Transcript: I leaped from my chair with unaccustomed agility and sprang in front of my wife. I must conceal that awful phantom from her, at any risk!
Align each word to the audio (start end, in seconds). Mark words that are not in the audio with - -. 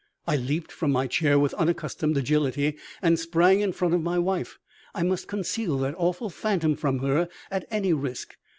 I 0.25 0.35
leaped 0.35 0.71
from 0.71 0.89
my 0.91 1.05
chair 1.05 1.37
with 1.37 1.53
unaccustomed 1.53 2.17
agility 2.17 2.75
and 3.03 3.19
sprang 3.19 3.59
in 3.59 3.71
front 3.71 3.93
of 3.93 4.01
my 4.01 4.17
wife. 4.17 4.57
I 4.95 5.03
must 5.03 5.27
conceal 5.27 5.77
that 5.77 5.93
awful 5.95 6.31
phantom 6.31 6.75
from 6.75 6.97
her, 7.03 7.29
at 7.51 7.67
any 7.69 7.93
risk! 7.93 8.33